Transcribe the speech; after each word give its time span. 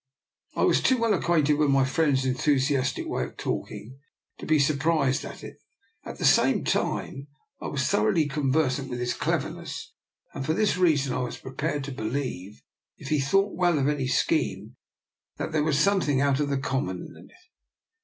I 0.55 0.63
was 0.63 0.81
too 0.81 0.97
well 0.97 1.13
acquainted 1.13 1.59
with 1.59 1.69
my 1.69 1.85
friend's 1.85 2.25
enthusiastic 2.25 3.07
way 3.07 3.23
of 3.25 3.37
talking 3.37 3.99
to 4.39 4.47
be 4.47 4.57
surprised 4.57 5.23
at 5.23 5.43
it; 5.43 5.57
at 6.03 6.17
the 6.17 6.25
same 6.25 6.63
time 6.63 7.27
I 7.61 7.67
was 7.67 7.83
thoroughly 7.87 8.25
con 8.27 8.51
versant 8.51 8.89
with 8.89 8.99
his 8.99 9.13
cleverness, 9.13 9.93
and 10.33 10.43
for 10.43 10.55
this 10.55 10.75
rea 10.75 10.95
son 10.97 11.13
I 11.13 11.19
was 11.19 11.37
prepared 11.37 11.83
to 11.83 11.91
believe, 11.91 12.63
if 12.97 13.09
he 13.09 13.19
thought 13.19 13.55
well 13.55 13.77
of 13.77 13.87
any 13.87 14.07
scheme, 14.07 14.75
that 15.37 15.51
there 15.51 15.63
was 15.63 15.77
something 15.77 16.19
out 16.19 16.39
of 16.39 16.49
the 16.49 16.57
common 16.57 17.13
in 17.15 17.25
it. 17.29 17.35